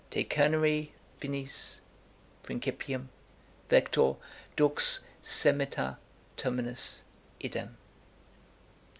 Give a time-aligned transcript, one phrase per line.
[0.09, 1.79] Te cernere finis,
[2.43, 3.09] Principium,
[3.69, 4.17] vector,
[4.55, 5.99] dux, semita,
[6.37, 7.03] terminus,
[7.39, 7.77] idem.'